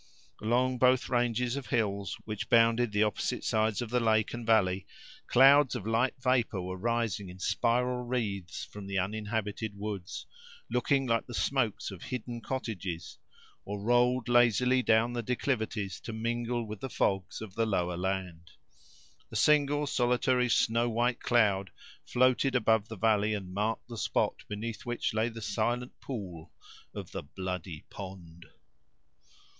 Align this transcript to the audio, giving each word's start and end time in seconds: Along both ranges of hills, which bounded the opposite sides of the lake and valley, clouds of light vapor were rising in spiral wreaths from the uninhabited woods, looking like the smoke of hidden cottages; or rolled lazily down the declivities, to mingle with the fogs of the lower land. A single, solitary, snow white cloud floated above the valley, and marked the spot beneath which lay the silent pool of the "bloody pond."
Along 0.41 0.79
both 0.79 1.09
ranges 1.09 1.55
of 1.55 1.67
hills, 1.67 2.17
which 2.25 2.49
bounded 2.49 2.91
the 2.91 3.03
opposite 3.03 3.43
sides 3.43 3.83
of 3.83 3.91
the 3.91 3.99
lake 3.99 4.33
and 4.33 4.47
valley, 4.47 4.87
clouds 5.27 5.75
of 5.75 5.85
light 5.85 6.15
vapor 6.19 6.59
were 6.59 6.75
rising 6.75 7.29
in 7.29 7.37
spiral 7.37 8.01
wreaths 8.03 8.65
from 8.65 8.87
the 8.87 8.97
uninhabited 8.97 9.77
woods, 9.77 10.25
looking 10.71 11.05
like 11.05 11.27
the 11.27 11.35
smoke 11.35 11.75
of 11.91 12.01
hidden 12.01 12.41
cottages; 12.41 13.19
or 13.63 13.79
rolled 13.79 14.27
lazily 14.27 14.81
down 14.81 15.13
the 15.13 15.21
declivities, 15.21 15.99
to 15.99 16.11
mingle 16.13 16.65
with 16.65 16.79
the 16.79 16.89
fogs 16.89 17.39
of 17.39 17.53
the 17.53 17.67
lower 17.67 17.95
land. 17.95 18.49
A 19.31 19.35
single, 19.35 19.85
solitary, 19.85 20.49
snow 20.49 20.89
white 20.89 21.19
cloud 21.19 21.69
floated 22.07 22.55
above 22.55 22.87
the 22.87 22.97
valley, 22.97 23.35
and 23.35 23.53
marked 23.53 23.87
the 23.87 23.99
spot 23.99 24.45
beneath 24.47 24.83
which 24.83 25.13
lay 25.13 25.29
the 25.29 25.43
silent 25.43 25.91
pool 26.01 26.51
of 26.91 27.11
the 27.11 27.21
"bloody 27.21 27.85
pond." 27.91 28.47